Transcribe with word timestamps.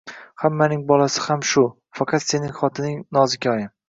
Hammaning 0.43 0.79
bolasi 0.91 1.19
ham 1.25 1.43
shu, 1.49 1.63
faqat 1.99 2.25
sening 2.31 2.55
xotining 2.63 2.97
nozikoyim 3.19 3.71